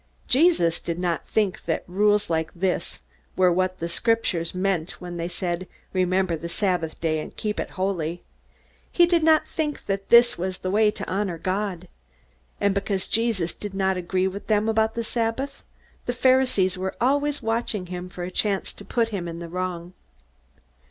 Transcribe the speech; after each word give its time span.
Jesus 0.27 0.79
did 0.79 0.97
not 0.97 1.27
think 1.27 1.63
that 1.65 1.83
rules 1.85 2.27
like 2.27 2.51
this 2.55 3.01
were 3.35 3.51
what 3.51 3.77
the 3.77 3.87
Scriptures 3.87 4.55
meant 4.55 4.99
when 4.99 5.17
they 5.17 5.27
said, 5.27 5.67
"Remember 5.93 6.35
the 6.35 6.49
sabbath 6.49 6.99
day, 6.99 7.23
to 7.23 7.29
keep 7.29 7.59
it 7.59 7.69
holy." 7.77 8.23
He 8.91 9.05
did 9.05 9.21
not 9.21 9.47
think 9.47 9.85
that 9.85 10.09
this 10.09 10.39
was 10.39 10.57
the 10.57 10.71
way 10.71 10.89
to 10.89 11.07
honor 11.07 11.37
God. 11.37 11.87
And 12.59 12.73
because 12.73 13.07
Jesus 13.07 13.53
did 13.53 13.75
not 13.75 13.95
agree 13.95 14.27
with 14.27 14.47
them 14.47 14.67
about 14.67 14.95
the 14.95 15.03
Sabbath, 15.03 15.61
the 16.07 16.13
Pharisees 16.13 16.79
were 16.79 16.95
always 16.99 17.43
watching 17.43 18.09
for 18.09 18.23
a 18.23 18.31
chance 18.31 18.73
to 18.73 18.83
put 18.83 19.09
him 19.09 19.27
in 19.27 19.37
the 19.37 19.49
wrong. 19.49 19.93